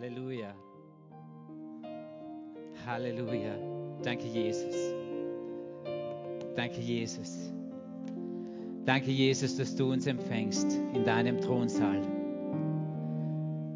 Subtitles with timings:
[0.00, 0.54] Halleluja.
[2.86, 3.54] Halleluja.
[4.02, 4.74] Danke, Jesus.
[6.56, 7.52] Danke, Jesus.
[8.86, 12.00] Danke, Jesus, dass du uns empfängst in deinem Thronsaal.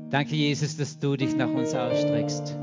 [0.08, 2.56] Danke, Jesus, dass du dich nach uns ausstreckst.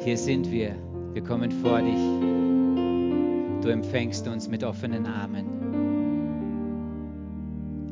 [0.00, 0.76] Hier sind wir.
[1.14, 3.62] Wir kommen vor dich.
[3.62, 5.46] Du empfängst uns mit offenen Armen.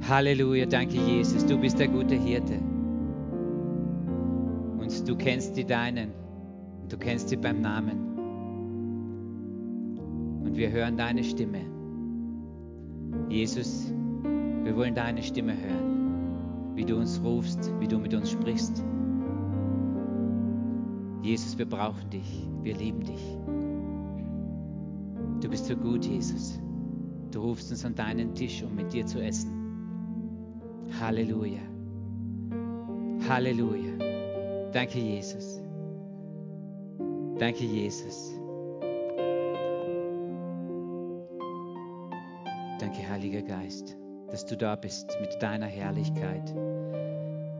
[0.06, 2.71] Halleluja, danke Jesus, du bist der gute Hirte.
[5.06, 6.10] Du kennst die Deinen
[6.82, 8.12] und du kennst sie beim Namen.
[10.44, 11.60] Und wir hören deine Stimme.
[13.28, 13.92] Jesus,
[14.62, 18.84] wir wollen deine Stimme hören, wie du uns rufst, wie du mit uns sprichst.
[21.22, 23.38] Jesus, wir brauchen dich, wir lieben dich.
[25.40, 26.60] Du bist so gut, Jesus.
[27.32, 29.50] Du rufst uns an deinen Tisch, um mit dir zu essen.
[31.00, 31.60] Halleluja.
[33.28, 34.11] Halleluja.
[34.72, 35.60] Danke, Jesus.
[37.38, 38.34] Danke, Jesus.
[42.78, 43.98] Danke, Heiliger Geist,
[44.30, 46.54] dass du da bist mit deiner Herrlichkeit.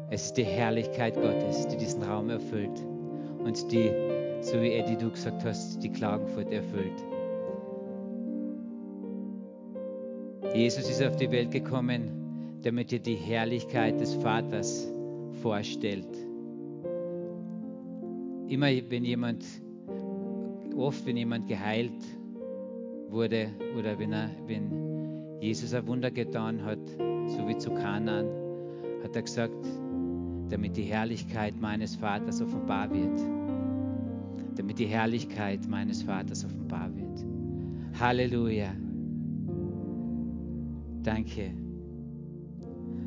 [0.09, 2.81] Es ist die Herrlichkeit Gottes, die diesen Raum erfüllt
[3.45, 3.91] und die,
[4.41, 7.05] so wie Eddie du gesagt hast, die Klagenfurt erfüllt.
[10.55, 14.91] Jesus ist auf die Welt gekommen, damit er die Herrlichkeit des Vaters
[15.43, 16.32] vorstellt.
[18.53, 19.43] Immer wenn jemand,
[20.77, 22.03] oft wenn jemand geheilt
[23.09, 26.87] wurde oder wenn, er, wenn Jesus ein Wunder getan hat,
[27.29, 28.27] so wie zu Kanan,
[29.03, 29.57] hat er gesagt,
[30.51, 33.19] damit die Herrlichkeit meines Vaters offenbar wird.
[34.57, 37.25] Damit die Herrlichkeit meines Vaters offenbar wird.
[37.99, 38.75] Halleluja.
[41.03, 41.55] Danke.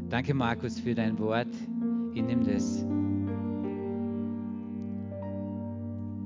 [0.10, 1.54] Danke, Markus, für dein Wort.
[2.16, 2.84] Ich nehme das.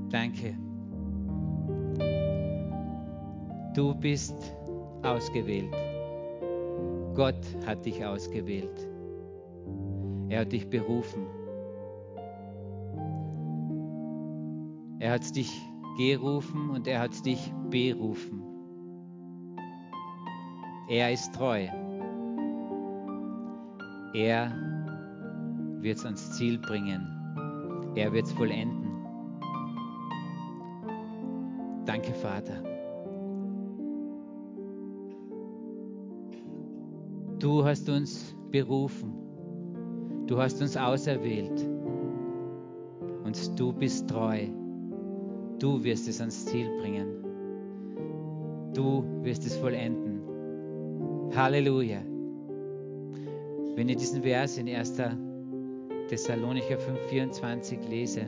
[0.09, 0.57] Danke.
[3.75, 4.35] Du bist
[5.03, 5.73] ausgewählt.
[7.15, 8.87] Gott hat dich ausgewählt.
[10.29, 11.25] Er hat dich berufen.
[14.99, 15.51] Er hat dich
[15.97, 18.43] gerufen und er hat dich berufen.
[20.89, 21.67] Er ist treu.
[24.13, 24.51] Er
[25.81, 27.07] wird es ans Ziel bringen.
[27.95, 28.78] Er wird es vollenden.
[31.89, 32.61] Danke, Vater.
[37.39, 39.11] Du hast uns berufen.
[40.27, 41.67] Du hast uns auserwählt
[43.23, 44.37] und du bist treu.
[45.57, 47.07] Du wirst es ans Ziel bringen.
[48.75, 50.21] Du wirst es vollenden.
[51.35, 52.01] Halleluja.
[53.73, 54.93] Wenn ich diesen Vers in 1.
[56.07, 58.27] Thessalonicher 5,24 lese,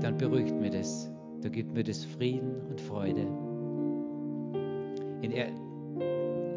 [0.00, 1.09] dann beruhigt mir das.
[1.42, 3.26] Da gibt mir das Frieden und Freude.
[5.22, 5.32] In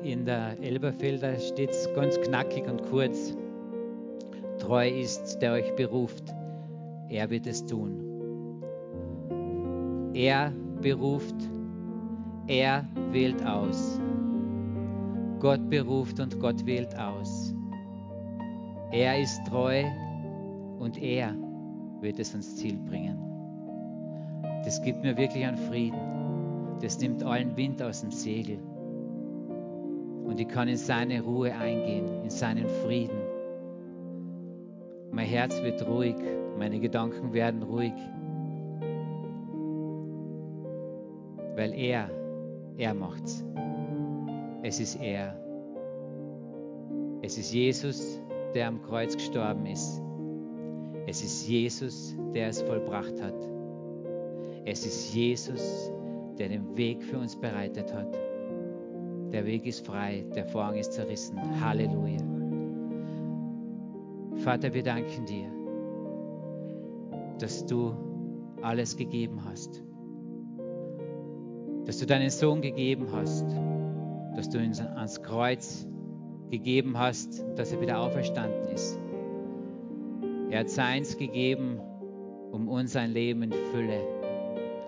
[0.03, 3.37] in der Elberfelder steht es ganz knackig und kurz.
[4.59, 6.25] Treu ist, der euch beruft.
[7.09, 8.61] Er wird es tun.
[10.13, 10.51] Er
[10.81, 11.35] beruft.
[12.47, 14.01] Er wählt aus.
[15.39, 17.55] Gott beruft und Gott wählt aus.
[18.91, 19.83] Er ist treu
[20.79, 21.33] und er
[22.01, 23.32] wird es ans Ziel bringen.
[24.63, 25.99] Das gibt mir wirklich einen Frieden.
[26.81, 28.59] Das nimmt allen Wind aus dem Segel.
[30.25, 33.21] Und ich kann in seine Ruhe eingehen, in seinen Frieden.
[35.11, 36.15] Mein Herz wird ruhig,
[36.57, 37.93] meine Gedanken werden ruhig.
[41.55, 42.09] Weil er,
[42.77, 43.45] er macht's.
[44.63, 45.37] Es ist er.
[47.21, 48.21] Es ist Jesus,
[48.55, 50.01] der am Kreuz gestorben ist.
[51.05, 53.35] Es ist Jesus, der es vollbracht hat.
[54.65, 55.91] Es ist Jesus,
[56.37, 58.17] der den Weg für uns bereitet hat.
[59.31, 61.37] Der Weg ist frei, der Vorhang ist zerrissen.
[61.59, 62.21] Halleluja.
[64.37, 65.49] Vater, wir danken dir,
[67.39, 67.93] dass du
[68.61, 69.83] alles gegeben hast.
[71.85, 73.45] Dass du deinen Sohn gegeben hast.
[74.35, 75.87] Dass du ihn ans Kreuz
[76.49, 78.99] gegeben hast, dass er wieder auferstanden ist.
[80.49, 81.79] Er hat seins gegeben,
[82.51, 84.01] um uns ein Leben in Fülle,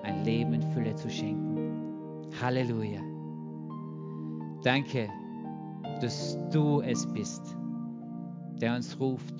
[0.06, 2.25] ein Leben in Fülle zu schenken.
[2.42, 3.02] Halleluja.
[4.63, 5.10] Danke,
[6.02, 7.42] dass du es bist,
[8.62, 9.36] der uns ruft.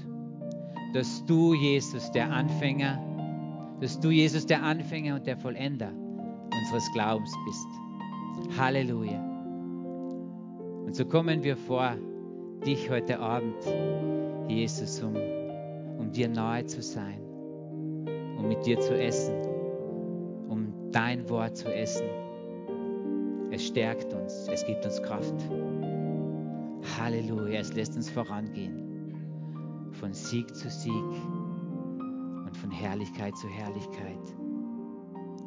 [0.94, 3.00] Dass du, Jesus, der Anfänger,
[3.82, 5.92] dass du, Jesus, der Anfänger und der Vollender
[6.52, 8.58] unseres Glaubens bist.
[8.58, 9.20] Halleluja.
[10.86, 11.96] Und so kommen wir vor
[12.66, 13.56] dich heute Abend
[14.48, 15.16] Jesus, um,
[15.98, 17.20] um dir nahe zu sein,
[18.38, 19.44] um mit dir zu essen,
[20.95, 22.07] dein Wort zu essen.
[23.51, 25.36] Es stärkt uns, es gibt uns Kraft.
[26.97, 34.36] Halleluja, es lässt uns vorangehen, von Sieg zu Sieg und von Herrlichkeit zu Herrlichkeit.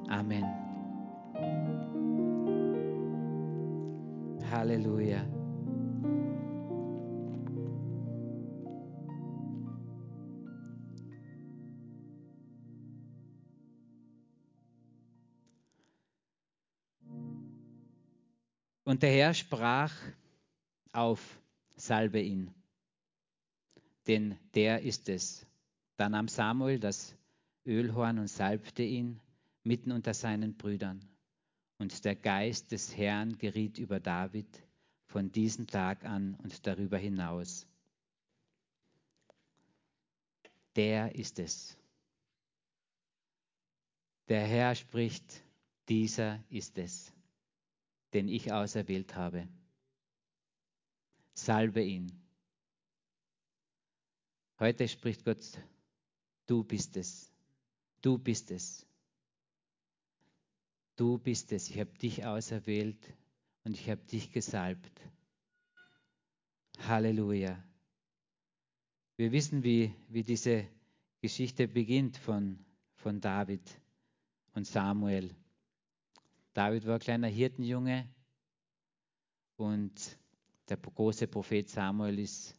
[0.08, 0.44] Amen.
[4.50, 5.37] Halleluja.
[18.98, 19.94] Und der Herr sprach
[20.90, 21.40] auf,
[21.76, 22.52] salbe ihn,
[24.08, 25.46] denn der ist es.
[25.96, 27.14] Da nahm Samuel das
[27.64, 29.20] Ölhorn und salbte ihn
[29.62, 30.98] mitten unter seinen Brüdern.
[31.78, 34.48] Und der Geist des Herrn geriet über David
[35.06, 37.68] von diesem Tag an und darüber hinaus.
[40.74, 41.78] Der ist es.
[44.26, 45.40] Der Herr spricht,
[45.86, 47.12] dieser ist es
[48.12, 49.48] den ich auserwählt habe.
[51.34, 52.12] Salbe ihn.
[54.58, 55.44] Heute spricht Gott,
[56.46, 57.32] du bist es.
[58.02, 58.86] Du bist es.
[60.96, 61.70] Du bist es.
[61.70, 63.14] Ich habe dich auserwählt
[63.64, 65.00] und ich habe dich gesalbt.
[66.78, 67.62] Halleluja.
[69.16, 70.66] Wir wissen, wie, wie diese
[71.20, 72.64] Geschichte beginnt von,
[72.94, 73.62] von David
[74.54, 75.34] und Samuel.
[76.58, 78.12] David war ein kleiner Hirtenjunge
[79.58, 80.18] und
[80.68, 82.58] der große Prophet Samuel ist,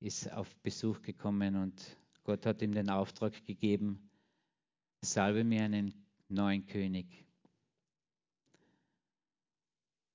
[0.00, 4.08] ist auf Besuch gekommen und Gott hat ihm den Auftrag gegeben,
[5.02, 5.92] salbe mir einen
[6.30, 7.26] neuen König.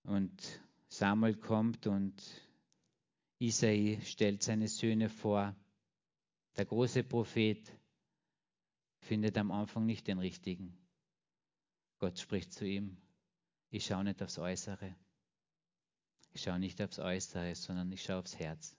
[0.01, 2.19] Und Samuel kommt und
[3.37, 5.55] Isai stellt seine Söhne vor.
[6.57, 7.71] Der große Prophet
[9.01, 10.75] findet am Anfang nicht den richtigen.
[11.99, 12.97] Gott spricht zu ihm,
[13.73, 14.95] ich schaue nicht aufs Äußere.
[16.31, 18.77] Ich schaue nicht aufs Äußere, sondern ich schaue aufs Herz.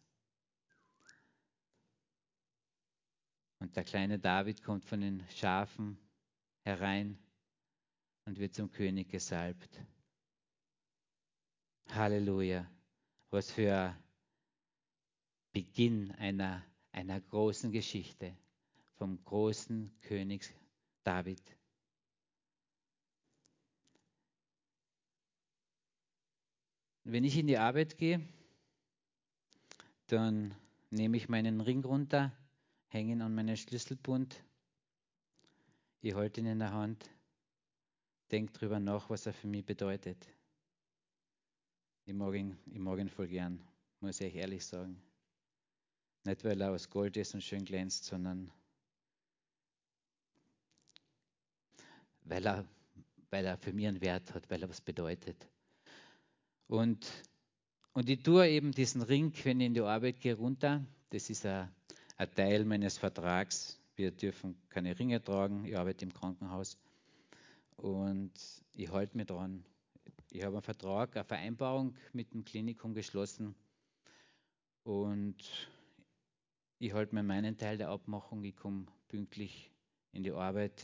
[3.58, 5.98] Und der kleine David kommt von den Schafen
[6.62, 7.18] herein
[8.24, 9.82] und wird zum König gesalbt.
[11.88, 12.70] Halleluja.
[13.30, 13.96] Was für
[15.50, 18.36] Beginn einer, einer großen Geschichte
[18.94, 20.54] vom großen König
[21.02, 21.42] David.
[27.04, 28.26] Wenn ich in die Arbeit gehe,
[30.06, 30.54] dann
[30.90, 32.32] nehme ich meinen Ring runter,
[32.88, 34.42] hänge ihn an meinen Schlüsselbund,
[36.00, 37.10] ich halte ihn in der Hand,
[38.30, 40.26] denke darüber nach, was er für mich bedeutet.
[42.06, 43.60] Ich mag ihn, ich mag ihn voll gern,
[44.00, 45.00] muss ich ehrlich sagen.
[46.24, 48.50] Nicht, weil er aus Gold ist und schön glänzt, sondern
[52.24, 52.66] weil er,
[53.28, 55.48] weil er für mich einen Wert hat, weil er was bedeutet.
[56.66, 57.06] Und,
[57.92, 60.84] und ich tue eben diesen Ring, wenn ich in die Arbeit gehe, runter.
[61.10, 61.68] Das ist ein,
[62.34, 63.78] Teil meines Vertrags.
[63.96, 65.64] Wir dürfen keine Ringe tragen.
[65.64, 66.78] Ich arbeite im Krankenhaus.
[67.76, 68.32] Und
[68.74, 69.64] ich halte mich dran.
[70.30, 73.54] Ich habe einen Vertrag, eine Vereinbarung mit dem Klinikum geschlossen.
[74.82, 75.36] Und
[76.78, 78.42] ich halte mir meinen Teil der Abmachung.
[78.42, 79.70] Ich komme pünktlich
[80.12, 80.82] in die Arbeit,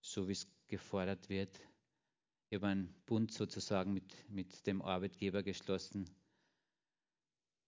[0.00, 1.60] so wie es gefordert wird.
[2.48, 6.08] Ich habe einen Bund sozusagen mit, mit dem Arbeitgeber geschlossen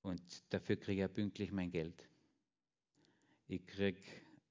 [0.02, 2.08] und dafür kriege ich pünktlich mein Geld.
[3.48, 4.00] Ich kriege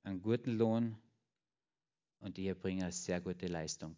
[0.03, 0.98] einen guten Lohn
[2.19, 3.96] und ich erbringe eine sehr gute Leistung.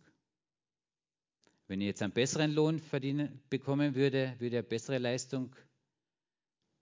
[1.68, 5.56] Wenn ich jetzt einen besseren Lohn verdienen, bekommen würde, würde ich eine bessere Leistung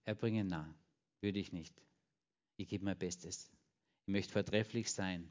[0.04, 0.48] erbringen?
[0.48, 0.74] Nein,
[1.20, 1.74] würde ich nicht.
[2.56, 3.50] Ich gebe mein Bestes.
[4.06, 5.30] Ich möchte vertrefflich sein,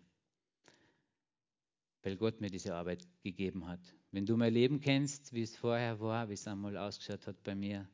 [2.07, 3.81] weil Gott mir diese Arbeit gegeben hat.
[4.11, 7.53] Wenn du mein Leben kennst, wie es vorher war, wie es einmal ausgeschaut hat bei
[7.53, 7.85] mir,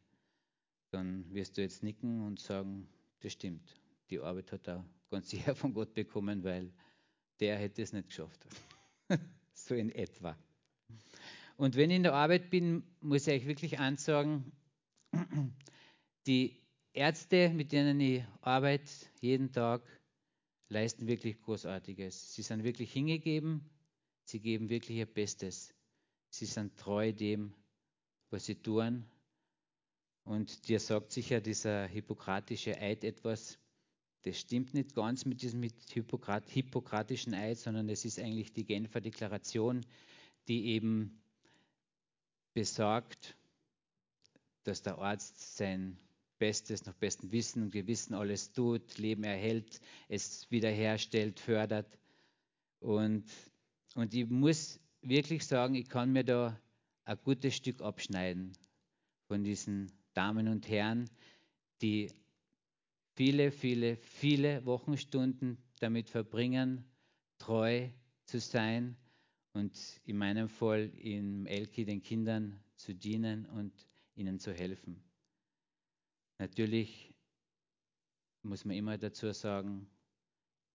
[0.92, 2.88] dann wirst du jetzt nicken und sagen,
[3.22, 3.82] das stimmt.
[4.12, 6.72] Die Arbeit hat er ganz sicher von Gott bekommen, weil
[7.40, 8.46] der hätte es nicht geschafft.
[9.56, 10.38] so in etwa.
[11.58, 14.52] Und wenn ich in der Arbeit bin, muss ich euch wirklich ansagen,
[16.28, 16.62] die
[16.94, 18.92] Ärzte, mit denen ich arbeite,
[19.22, 19.82] jeden Tag,
[20.70, 22.36] leisten wirklich Großartiges.
[22.36, 23.73] Sie sind wirklich hingegeben,
[24.34, 25.72] sie geben wirklich ihr Bestes.
[26.32, 27.54] Sie sind treu dem,
[28.32, 29.06] was sie tun.
[30.24, 33.60] Und dir sagt sicher dieser hippokratische Eid etwas.
[34.24, 39.02] Das stimmt nicht ganz mit diesem Hippokrat hippokratischen Eid, sondern es ist eigentlich die Genfer
[39.02, 39.86] Deklaration,
[40.48, 41.22] die eben
[42.56, 43.38] besagt,
[44.64, 46.00] dass der Arzt sein
[46.40, 52.00] Bestes, nach bestem Wissen und Gewissen alles tut, Leben erhält, es wiederherstellt, fördert.
[52.80, 53.26] Und,
[53.96, 56.60] und ich muss wirklich sagen, ich kann mir da
[57.06, 58.54] ein gutes Stück abschneiden
[59.28, 61.10] von diesen Damen und Herren,
[61.82, 62.12] die
[63.16, 66.86] viele, viele, viele Wochenstunden damit verbringen,
[67.38, 67.90] treu
[68.26, 68.96] zu sein
[69.54, 73.74] und in meinem Fall im Elki den Kindern zu dienen und
[74.16, 75.04] ihnen zu helfen.
[76.40, 77.14] Natürlich
[78.42, 79.88] muss man immer dazu sagen,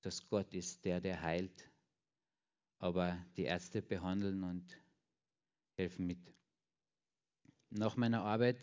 [0.03, 1.71] dass Gott ist der, der heilt,
[2.79, 4.65] aber die Ärzte behandeln und
[5.77, 6.19] helfen mit.
[7.71, 8.59] Nach meiner Arbeit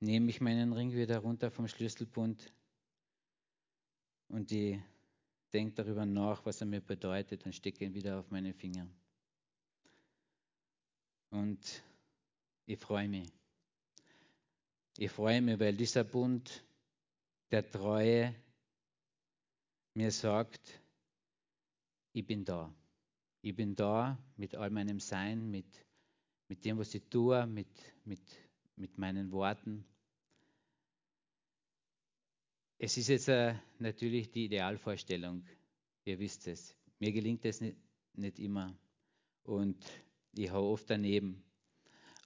[0.00, 2.52] nehme ich meinen Ring wieder runter vom Schlüsselbund
[4.28, 4.78] und ich
[5.52, 8.86] denke darüber nach, was er mir bedeutet und stecke ihn wieder auf meine Finger.
[11.30, 11.82] Und
[12.66, 13.28] ich freue mich.
[14.98, 16.64] Ich freue mich, weil dieser Bund
[17.50, 18.34] der Treue
[19.94, 20.80] mir sagt,
[22.12, 22.72] ich bin da.
[23.44, 25.66] Ich bin da mit all meinem Sein, mit,
[26.48, 27.66] mit dem, was ich tue, mit,
[28.04, 28.22] mit,
[28.76, 29.84] mit meinen Worten.
[32.78, 35.44] Es ist jetzt uh, natürlich die Idealvorstellung,
[36.04, 36.76] ihr wisst es.
[37.00, 37.76] Mir gelingt es nicht,
[38.14, 38.76] nicht immer
[39.42, 39.84] und
[40.34, 41.42] ich haue oft daneben.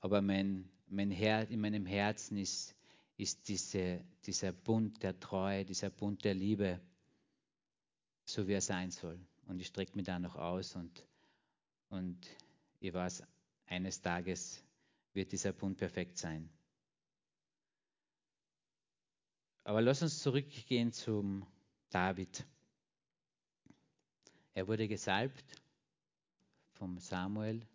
[0.03, 2.75] Aber mein, mein Herz, in meinem Herzen ist,
[3.17, 6.79] ist diese, dieser Bund der Treue, dieser Bund der Liebe,
[8.27, 9.19] so wie er sein soll.
[9.47, 11.05] Und ich strecke mich da noch aus und,
[11.89, 12.19] und
[12.81, 13.23] ich weiß,
[13.67, 14.63] eines Tages
[15.13, 16.49] wird dieser Bund perfekt sein.
[19.65, 21.47] Aber lass uns zurückgehen zum
[21.91, 22.45] David.
[24.55, 25.45] Er wurde gesalbt
[26.73, 27.67] vom Samuel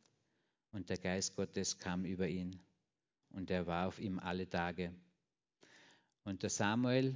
[0.72, 2.60] und der Geist Gottes kam über ihn
[3.32, 4.94] und er war auf ihm alle Tage.
[6.24, 7.16] Und der Samuel,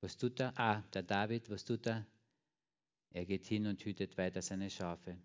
[0.00, 0.52] was tut er?
[0.58, 2.06] Ah, der David, was tut er?
[3.10, 5.16] Er geht hin und hütet weiter seine Schafe.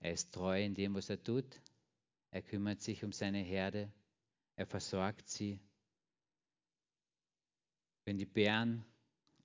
[0.00, 1.60] Er ist treu in dem, was er tut.
[2.30, 3.92] Er kümmert sich um seine Herde.
[4.56, 5.60] Er versorgt sie.
[8.04, 8.84] Wenn die Bären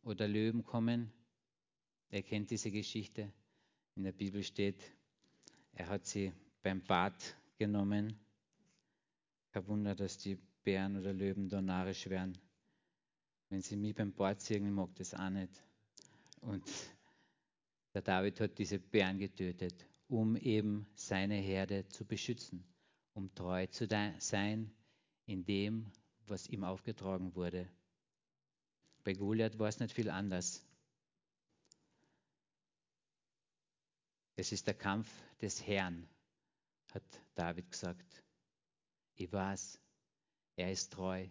[0.03, 1.11] oder Löwen kommen,
[2.09, 3.31] er kennt diese Geschichte.
[3.95, 4.81] In der Bibel steht,
[5.73, 6.31] er hat sie
[6.61, 8.19] beim Bad genommen.
[9.51, 12.37] Kein Wunder, dass die Bären oder Löwen da narrisch werden.
[13.49, 15.61] Wenn sie mich beim Bad ziehen, mag das auch nicht.
[16.43, 16.69] Und
[17.93, 22.63] der David hat diese Bären getötet, um eben seine Herde zu beschützen,
[23.13, 23.87] um treu zu
[24.19, 24.71] sein
[25.25, 25.91] in dem,
[26.27, 27.69] was ihm aufgetragen wurde.
[29.03, 30.63] Bei Goliath war es nicht viel anders.
[34.35, 35.09] Es ist der Kampf
[35.39, 36.07] des Herrn,
[36.91, 37.03] hat
[37.35, 38.23] David gesagt.
[39.15, 39.79] Ich weiß,
[40.55, 41.27] er ist treu.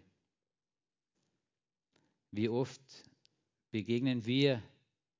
[2.31, 2.81] Wie oft
[3.69, 4.63] begegnen wir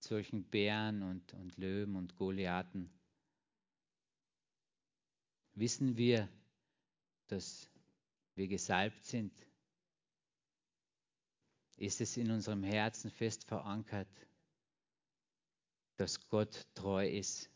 [0.04, 2.90] solchen Bären und, und Löwen und Goliathen?
[5.56, 6.30] Wissen wir,
[7.28, 7.70] dass
[8.36, 9.34] wir gesalbt sind?
[11.78, 14.10] Ist es in unserem Herzen fest verankert,
[15.98, 17.50] dass Gott treu ist?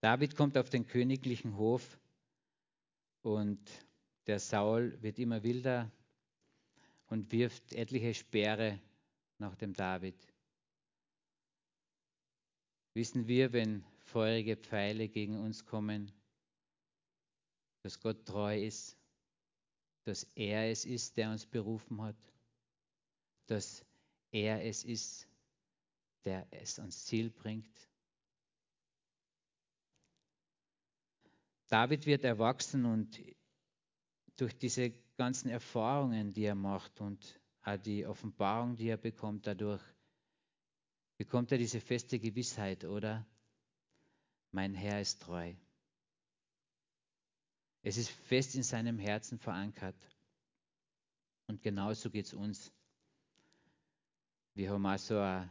[0.00, 1.98] David kommt auf den königlichen Hof
[3.22, 3.60] und
[4.26, 5.90] der Saul wird immer wilder
[7.08, 8.78] und wirft etliche Speere
[9.38, 10.16] nach dem David.
[12.96, 16.10] Wissen wir, wenn feurige Pfeile gegen uns kommen,
[17.82, 18.96] dass Gott treu ist,
[20.04, 22.16] dass er es ist, der uns berufen hat,
[23.48, 23.84] dass
[24.30, 25.28] er es ist,
[26.24, 27.86] der es ans Ziel bringt.
[31.68, 33.20] David wird erwachsen und
[34.36, 39.82] durch diese ganzen Erfahrungen, die er macht und auch die Offenbarung, die er bekommt dadurch,
[41.16, 43.26] bekommt er diese feste Gewissheit, oder?
[44.50, 45.54] Mein Herr ist treu.
[47.82, 49.96] Es ist fest in seinem Herzen verankert.
[51.46, 52.72] Und genauso geht es uns.
[54.54, 55.50] Wir haben auch so eine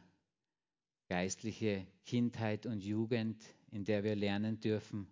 [1.08, 3.42] geistliche Kindheit und Jugend,
[3.72, 5.08] in der wir lernen dürfen,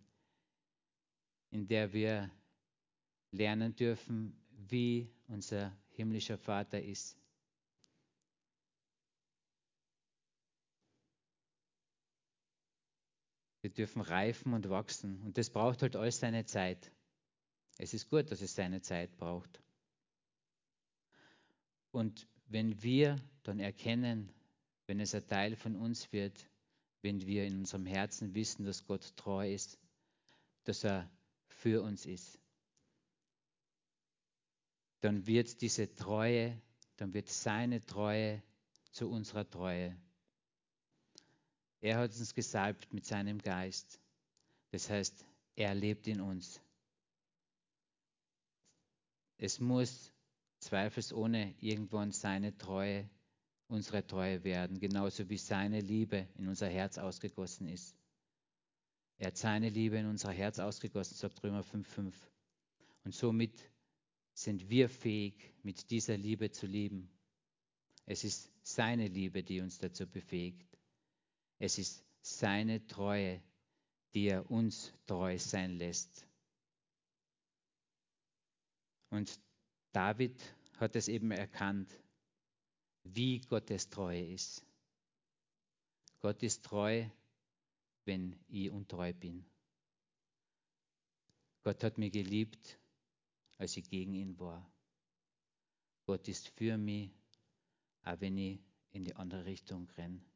[1.51, 2.29] in der wir
[3.31, 7.22] lernen dürfen, wie unser himmlischer Vater ist.
[13.63, 15.19] Wir dürfen reifen und wachsen.
[15.23, 16.91] Und das braucht halt alles seine Zeit.
[17.79, 19.59] Es ist gut, dass es seine Zeit braucht.
[21.91, 24.31] Und wenn wir dann erkennen,
[24.85, 26.47] wenn es ein Teil von uns wird,
[27.01, 29.79] wenn wir in unserem Herzen wissen, dass Gott treu ist,
[30.65, 31.09] dass er
[31.47, 32.39] für uns ist.
[35.03, 36.57] dann wird diese Treue,
[36.95, 38.41] dann wird seine Treue
[38.91, 39.97] zu unserer Treue.
[41.83, 43.99] Er hat uns gesalbt mit seinem Geist.
[44.71, 45.25] Das heißt,
[45.57, 46.61] er lebt in uns.
[49.37, 50.13] Es muss
[50.59, 53.09] zweifelsohne irgendwann seine Treue,
[53.67, 57.97] unsere Treue werden, genauso wie seine Liebe in unser Herz ausgegossen ist.
[59.17, 62.13] Er hat seine Liebe in unser Herz ausgegossen, sagt Römer 5,5.
[63.03, 63.59] Und somit
[64.33, 67.09] sind wir fähig, mit dieser Liebe zu lieben.
[68.05, 70.72] Es ist seine Liebe, die uns dazu befähigt.
[71.63, 73.41] Es ist seine Treue,
[74.13, 76.27] die er uns treu sein lässt.
[79.09, 79.39] Und
[79.93, 80.37] David
[80.75, 81.89] hat es eben erkannt,
[83.05, 84.65] wie Gottes Treue ist.
[86.19, 87.05] Gott ist treu,
[88.03, 89.45] wenn ich untreu bin.
[91.63, 92.77] Gott hat mich geliebt,
[93.57, 94.69] als ich gegen ihn war.
[96.07, 97.09] Gott ist für mich,
[98.03, 98.59] auch wenn ich
[98.91, 100.32] in die andere Richtung renne.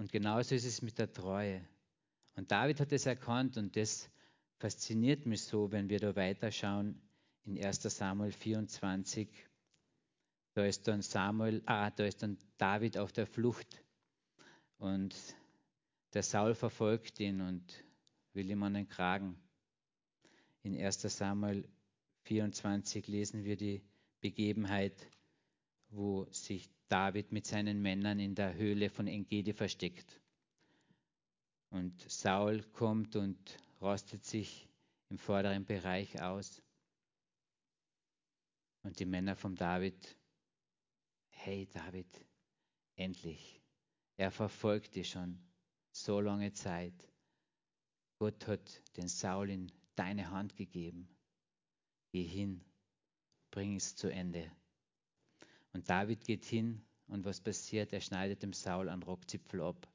[0.00, 1.62] Und genauso ist es mit der Treue.
[2.34, 4.08] Und David hat es erkannt und das
[4.56, 6.98] fasziniert mich so, wenn wir da weiterschauen
[7.44, 9.28] in 1 Samuel 24.
[10.54, 13.84] Da ist dann Samuel, ah, da ist dann David auf der Flucht
[14.78, 15.14] und
[16.14, 17.84] der Saul verfolgt ihn und
[18.32, 19.38] will ihm an den Kragen.
[20.62, 21.68] In 1 Samuel
[22.22, 23.82] 24 lesen wir die
[24.22, 25.10] Begebenheit,
[25.90, 30.20] wo sich David mit seinen Männern in der Höhle von Engedi versteckt.
[31.70, 33.38] Und Saul kommt und
[33.80, 34.68] rostet sich
[35.08, 36.60] im vorderen Bereich aus.
[38.82, 40.16] Und die Männer von David,
[41.28, 42.08] hey David,
[42.96, 43.62] endlich,
[44.16, 45.38] er verfolgt dich schon
[45.92, 47.08] so lange Zeit.
[48.18, 51.08] Gott hat den Saul in deine Hand gegeben.
[52.10, 52.64] Geh hin,
[53.52, 54.50] bring es zu Ende.
[55.72, 57.92] Und David geht hin und was passiert?
[57.92, 59.88] Er schneidet dem Saul einen Rockzipfel ab.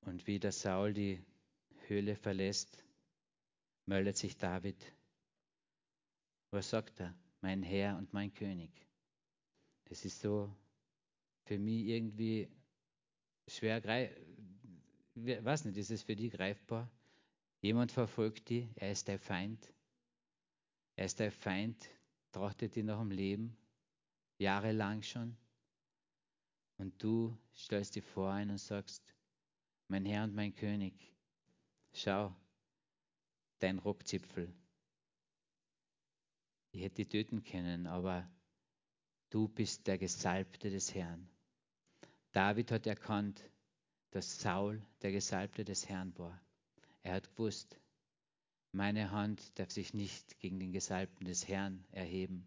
[0.00, 1.24] Und wie der Saul die
[1.88, 2.84] Höhle verlässt,
[3.86, 4.92] meldet sich David.
[6.50, 7.14] Was sagt er?
[7.40, 8.70] Mein Herr und mein König.
[9.84, 10.54] Das ist so
[11.44, 12.48] für mich irgendwie
[13.46, 14.24] schwer greifbar.
[15.14, 16.90] weiß nicht, ist es für dich greifbar?
[17.60, 19.72] Jemand verfolgt dich, er ist der Feind.
[20.96, 21.88] Er ist der Feind,
[22.36, 23.56] trachtet dir nach dem Leben,
[24.36, 25.34] jahrelang schon.
[26.76, 29.02] Und du stellst dir vor ein und sagst,
[29.88, 30.92] mein Herr und mein König,
[31.94, 32.36] schau,
[33.58, 34.52] dein Rockzipfel.
[36.72, 38.28] Ich hätte dich töten können, aber
[39.30, 41.26] du bist der Gesalbte des Herrn.
[42.32, 43.42] David hat erkannt,
[44.10, 46.38] dass Saul der Gesalbte des Herrn war.
[47.02, 47.80] Er hat gewusst,
[48.76, 52.46] meine Hand darf sich nicht gegen den Gesalbten des Herrn erheben.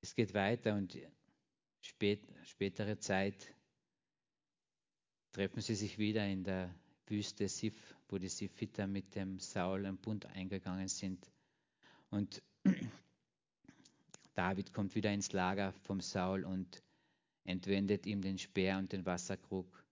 [0.00, 0.98] Es geht weiter und
[1.80, 3.54] spät, spätere Zeit
[5.30, 6.74] treffen sie sich wieder in der
[7.06, 11.30] Wüste Sif, wo die Sifiter mit dem Saul einen Bund eingegangen sind.
[12.10, 12.42] Und
[14.34, 16.82] David kommt wieder ins Lager vom Saul und
[17.44, 19.87] entwendet ihm den Speer und den Wasserkrug.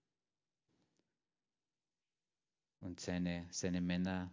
[2.80, 4.30] Und seine, seine Männer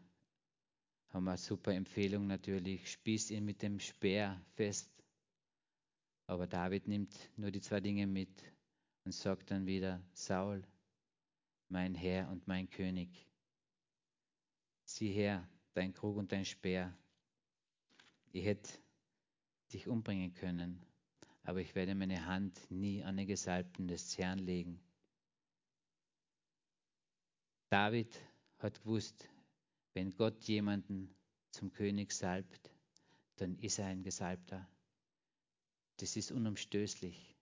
[1.10, 4.90] haben eine super Empfehlung natürlich, spieß ihn mit dem Speer fest.
[6.28, 8.44] Aber David nimmt nur die zwei Dinge mit
[9.06, 10.66] und sagt dann wieder, Saul,
[11.70, 13.28] mein Herr und mein König,
[14.86, 16.96] sieh her, dein Krug und dein Speer.
[18.32, 18.72] Ich hätte
[19.72, 20.84] dich umbringen können,
[21.44, 24.80] aber ich werde meine Hand nie an den Gesalbten des Herrn legen.
[27.70, 28.16] David
[28.64, 29.30] hat gewusst,
[29.94, 31.14] wenn Gott jemanden
[31.52, 32.72] zum König salbt,
[33.36, 34.68] dann ist er ein Gesalbter.
[35.98, 37.36] Das ist unumstößlich.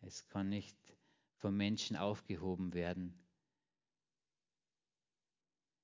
[0.00, 0.76] Es kann nicht
[1.36, 3.14] vom Menschen aufgehoben werden.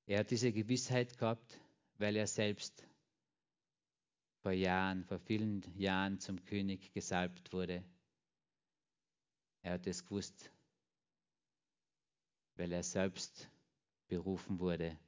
[0.06, 1.60] Er hat diese Gewissheit gehabt,
[1.98, 2.86] weil er selbst
[4.42, 7.84] vor Jahren, vor vielen Jahren zum König gesalbt wurde.
[9.62, 10.50] Er hat es gewusst,
[12.56, 13.50] weil er selbst
[14.10, 14.98] berufen wurde.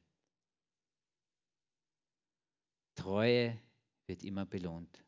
[2.95, 3.61] Treue
[4.07, 5.05] wird immer belohnt.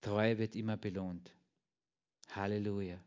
[0.00, 1.30] Treue wird immer belohnt.
[2.30, 2.98] Halleluja.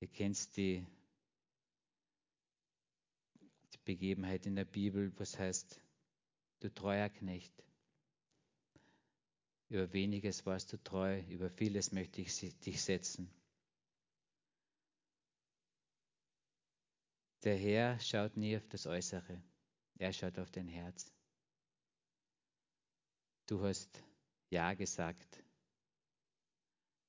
[0.00, 0.86] Ihr kennt die,
[3.72, 5.80] die Begebenheit in der Bibel, was heißt,
[6.60, 7.52] du treuer Knecht.
[9.68, 13.28] Über weniges warst du treu, über vieles möchte ich dich setzen.
[17.44, 19.40] Der Herr schaut nie auf das Äußere,
[19.98, 21.12] er schaut auf dein Herz.
[23.46, 24.02] Du hast
[24.50, 25.42] Ja gesagt.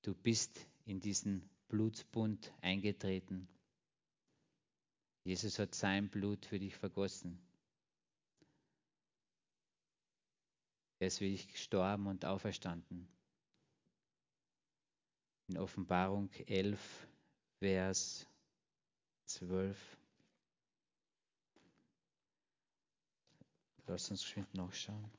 [0.04, 3.50] Du bist in diesen Blutsbund eingetreten.
[5.24, 7.40] Jesus hat sein Blut für dich vergossen.
[11.00, 13.08] Er ist für dich gestorben und auferstanden.
[15.48, 17.08] In Offenbarung 11,
[17.60, 18.28] Vers
[19.26, 19.99] 12.
[23.90, 25.10] Lass uns geschwind nachschauen.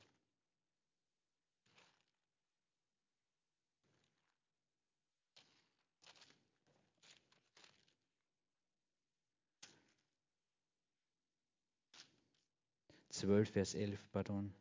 [13.09, 14.53] Zwölf, Vers elf, pardon.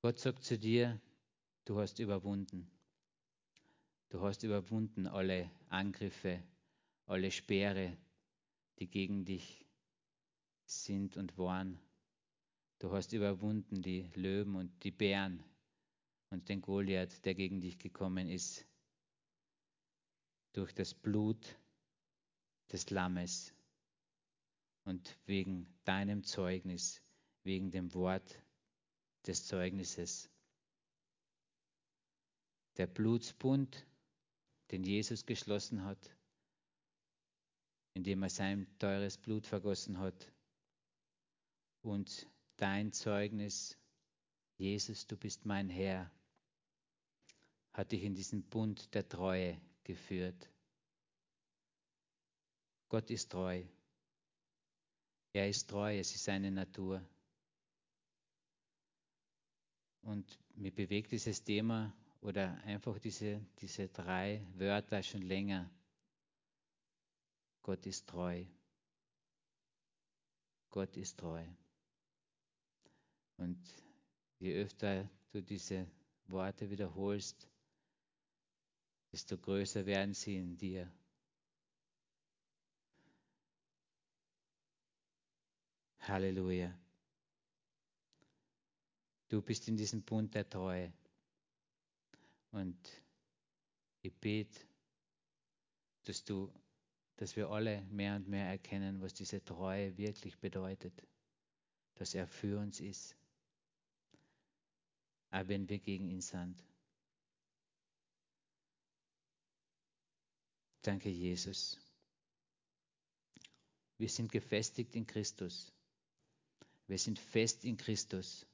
[0.00, 1.00] Gott sagt zu dir,
[1.64, 2.70] du hast überwunden.
[4.10, 6.40] Du hast überwunden alle Angriffe,
[7.06, 7.98] alle Speere,
[8.78, 9.66] die gegen dich
[10.66, 11.80] sind und waren.
[12.78, 15.42] Du hast überwunden die Löwen und die Bären
[16.30, 18.66] und den Goliath, der gegen dich gekommen ist.
[20.52, 21.58] Durch das Blut
[22.70, 23.54] des Lammes
[24.84, 27.02] und wegen deinem Zeugnis,
[27.44, 28.42] wegen dem Wort
[29.26, 30.30] des Zeugnisses.
[32.76, 33.86] Der Blutsbund,
[34.70, 36.16] den Jesus geschlossen hat,
[37.94, 40.30] indem er sein teures Blut vergossen hat,
[41.82, 43.76] und dein Zeugnis,
[44.56, 46.10] Jesus, du bist mein Herr,
[47.72, 50.50] hat dich in diesen Bund der Treue geführt.
[52.88, 53.64] Gott ist treu.
[55.32, 57.06] Er ist treu, es ist seine Natur.
[60.02, 65.70] Und mir bewegt dieses Thema oder einfach diese, diese drei Wörter schon länger.
[67.62, 68.46] Gott ist treu.
[70.70, 71.44] Gott ist treu.
[73.36, 73.58] Und
[74.38, 75.86] je öfter du diese
[76.28, 77.48] Worte wiederholst,
[79.12, 80.92] desto größer werden sie in dir.
[86.00, 86.72] Halleluja.
[89.28, 90.92] Du bist in diesem Bund der Treue.
[92.52, 92.78] Und
[94.02, 94.60] ich bete,
[96.04, 96.52] dass du,
[97.16, 101.02] dass wir alle mehr und mehr erkennen, was diese Treue wirklich bedeutet.
[101.96, 103.16] Dass er für uns ist.
[105.30, 106.62] Auch wenn wir gegen ihn sind.
[110.82, 111.78] Danke, Jesus.
[113.98, 115.72] Wir sind gefestigt in Christus.
[116.86, 118.46] Wir sind fest in Christus.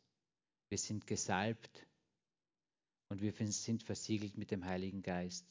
[0.68, 1.86] Wir sind gesalbt
[3.08, 5.46] und wir sind versiegelt mit dem Heiligen Geist.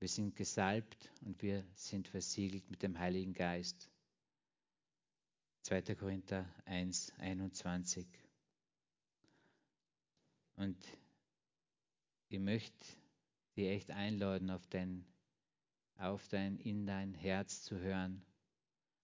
[0.00, 3.88] Wir sind gesalbt und wir sind versiegelt mit dem Heiligen Geist.
[5.62, 5.94] 2.
[5.94, 8.06] Korinther 1, 21.
[10.56, 10.76] Und
[12.28, 12.86] ich möchte
[13.56, 15.04] dich echt einladen, auf dein,
[15.96, 18.24] auf dein, in dein Herz zu hören.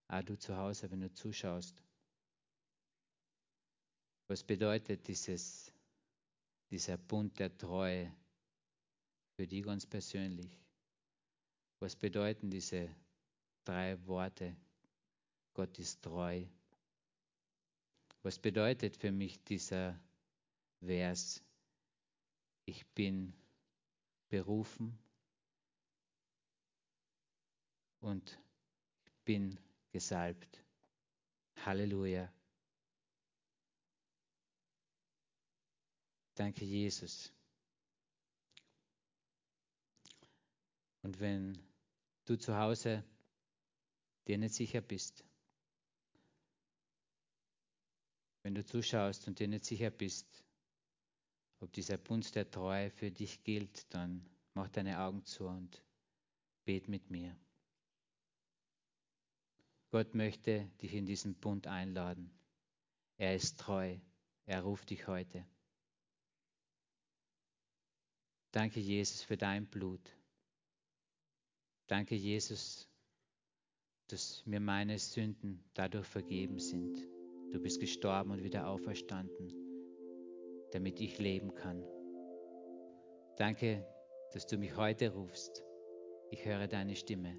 [0.07, 1.81] Auch du zu Hause, wenn du zuschaust.
[4.27, 5.73] Was bedeutet dieses,
[6.69, 8.13] dieser Bund der Treue
[9.35, 10.57] für dich ganz persönlich?
[11.79, 12.95] Was bedeuten diese
[13.65, 14.55] drei Worte?
[15.53, 16.45] Gott ist treu.
[18.23, 19.99] Was bedeutet für mich dieser
[20.81, 21.43] Vers?
[22.65, 23.33] Ich bin
[24.29, 24.97] berufen
[27.99, 28.39] und
[29.25, 29.59] bin
[29.91, 30.63] gesalbt.
[31.65, 32.31] Halleluja.
[36.35, 37.31] Danke, Jesus.
[41.03, 41.57] Und wenn
[42.25, 43.03] du zu Hause
[44.27, 45.23] dir nicht sicher bist,
[48.43, 50.43] wenn du zuschaust und dir nicht sicher bist,
[51.61, 55.83] ob dieser Bund der Treue für dich gilt, dann mach deine Augen zu und
[56.65, 57.35] bet mit mir.
[59.91, 62.31] Gott möchte dich in diesen Bund einladen.
[63.17, 63.97] Er ist treu.
[64.45, 65.45] Er ruft dich heute.
[68.51, 70.01] Danke, Jesus, für dein Blut.
[71.87, 72.89] Danke, Jesus,
[74.07, 77.07] dass mir meine Sünden dadurch vergeben sind.
[77.51, 79.70] Du bist gestorben und wieder auferstanden,
[80.71, 81.83] damit ich leben kann.
[83.37, 83.85] Danke,
[84.33, 85.63] dass du mich heute rufst.
[86.29, 87.37] Ich höre deine Stimme.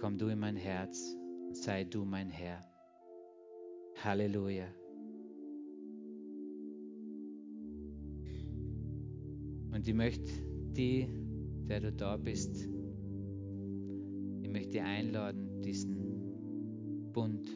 [0.00, 2.60] Komm du in mein Herz und sei du mein Herr.
[4.02, 4.66] Halleluja.
[9.72, 10.30] Und ich möchte
[10.72, 11.08] die,
[11.68, 12.68] der du da bist,
[14.56, 17.46] möchte einladen, diesen Bund,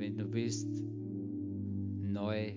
[0.00, 0.66] wenn du willst,
[2.00, 2.52] neu,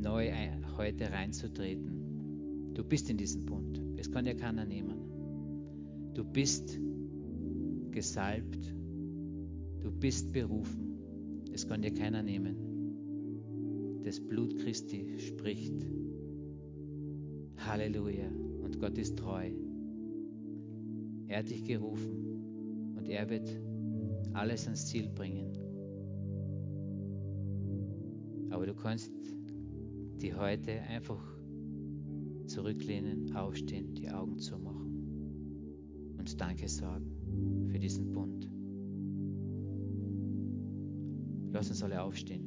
[0.00, 0.30] neu
[0.78, 2.72] heute reinzutreten.
[2.72, 3.82] Du bist in diesem Bund.
[3.96, 4.96] Es kann ja keiner nehmen.
[6.14, 6.80] Du bist
[7.90, 8.74] gesalbt.
[9.80, 10.98] Du bist berufen.
[11.52, 14.00] Es kann dir keiner nehmen.
[14.04, 15.86] Das Blut Christi spricht.
[17.58, 18.30] Halleluja.
[18.62, 19.50] Und Gott ist treu.
[21.26, 23.67] Er hat dich gerufen und er wird
[24.38, 25.52] alles ans Ziel bringen.
[28.50, 29.12] Aber du kannst
[30.22, 31.22] die heute einfach
[32.46, 38.50] zurücklehnen, aufstehen, die Augen zumachen und Danke sagen für diesen Bund.
[41.52, 42.44] Lass uns alle aufstehen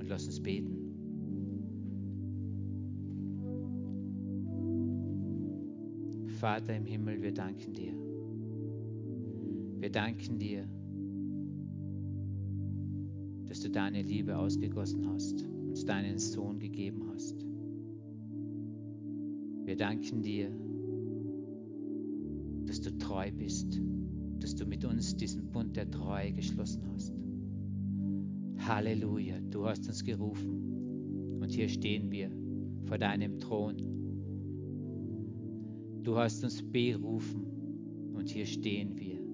[0.00, 0.76] und lass uns beten.
[6.38, 8.07] Vater im Himmel, wir danken dir.
[9.80, 10.68] Wir danken dir,
[13.46, 17.46] dass du deine Liebe ausgegossen hast, uns deinen Sohn gegeben hast.
[19.64, 20.50] Wir danken dir,
[22.66, 23.80] dass du treu bist,
[24.40, 27.14] dass du mit uns diesen Bund der Treue geschlossen hast.
[28.66, 32.30] Halleluja, du hast uns gerufen und hier stehen wir
[32.84, 33.76] vor deinem Thron.
[36.02, 39.27] Du hast uns berufen und hier stehen wir.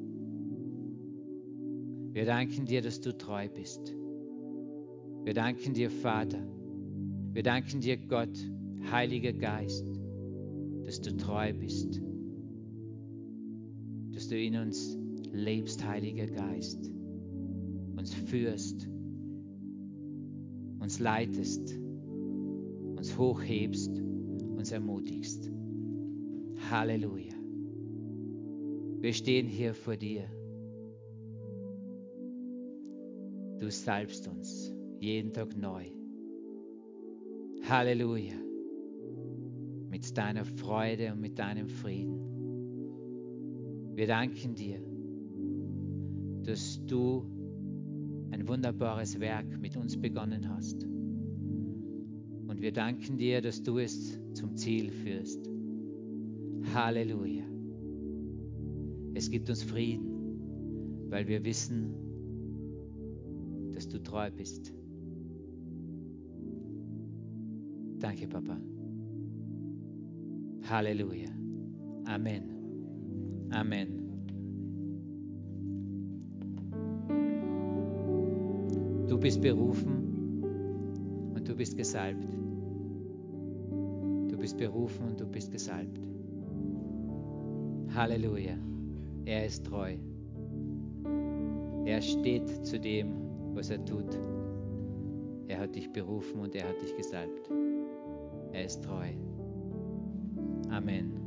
[2.15, 3.93] Wir danken dir, dass du treu bist.
[5.25, 6.39] Wir danken dir, Vater.
[7.33, 8.39] Wir danken dir, Gott,
[8.89, 9.85] Heiliger Geist,
[10.85, 12.01] dass du treu bist,
[14.13, 14.97] dass du in uns
[15.33, 16.89] lebst, Heiliger Geist,
[17.97, 18.89] uns führst,
[20.79, 21.77] uns leitest,
[22.97, 23.91] uns hochhebst,
[24.57, 25.51] uns ermutigst.
[26.71, 27.35] Halleluja.
[29.01, 30.29] Wir stehen hier vor dir.
[33.61, 35.85] Du salbst uns jeden Tag neu.
[37.69, 38.35] Halleluja.
[39.91, 42.19] Mit deiner Freude und mit deinem Frieden.
[43.95, 44.81] Wir danken dir,
[46.43, 47.25] dass du
[48.33, 50.85] ein wunderbares Werk mit uns begonnen hast.
[50.85, 55.49] Und wir danken dir, dass du es zum Ziel führst.
[56.75, 57.45] Halleluja.
[59.15, 62.04] Es gibt uns Frieden, weil wir wissen, dass
[63.95, 64.73] du treu bist.
[68.01, 68.59] Danke, Papa.
[70.69, 71.31] Halleluja.
[72.07, 72.43] Amen.
[73.51, 74.01] Amen.
[79.07, 80.43] Du bist berufen
[81.35, 82.33] und du bist gesalbt.
[84.29, 86.01] Du bist berufen und du bist gesalbt.
[87.95, 88.57] Halleluja.
[89.25, 89.97] Er ist treu.
[91.85, 93.24] Er steht zu dem,
[93.55, 94.19] was er tut.
[95.49, 97.51] Er hat dich berufen und er hat dich gesalbt.
[98.53, 99.09] Er ist treu.
[100.71, 101.24] Amen.